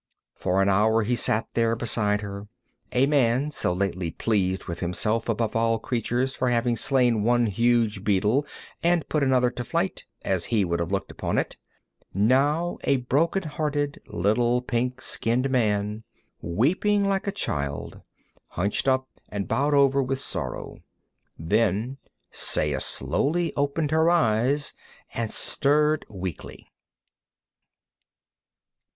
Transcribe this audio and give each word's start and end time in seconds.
For 0.33 0.63
an 0.63 0.67
hour 0.67 1.03
he 1.03 1.15
sat 1.15 1.47
there 1.53 1.75
beside 1.75 2.21
her, 2.21 2.47
a 2.91 3.05
man 3.05 3.51
so 3.51 3.71
lately 3.71 4.09
pleased 4.09 4.63
with 4.65 4.79
himself 4.79 5.29
above 5.29 5.55
all 5.55 5.77
creatures 5.77 6.33
for 6.35 6.49
having 6.49 6.75
slain 6.75 7.21
one 7.21 7.45
huge 7.45 8.03
beetle 8.03 8.47
and 8.81 9.07
put 9.09 9.21
another 9.21 9.51
to 9.51 9.63
flight, 9.63 10.05
as 10.23 10.45
he 10.45 10.65
would 10.65 10.79
have 10.79 10.91
looked 10.91 11.11
upon 11.11 11.37
it, 11.37 11.55
now 12.15 12.79
a 12.83 12.97
broken 12.97 13.43
hearted, 13.43 13.99
little 14.07 14.63
pink 14.63 15.01
skinned 15.01 15.51
man, 15.51 16.03
weeping 16.41 17.07
like 17.07 17.27
a 17.27 17.31
child, 17.31 18.01
hunched 18.47 18.87
up 18.87 19.07
and 19.29 19.47
bowed 19.47 19.75
over 19.75 20.01
with 20.01 20.17
sorrow. 20.17 20.77
Then 21.37 21.99
Saya 22.31 22.79
slowly 22.79 23.53
opened 23.55 23.91
her 23.91 24.09
eyes 24.09 24.73
and 25.13 25.29
stirred 25.29 26.07
weakly. 26.09 26.65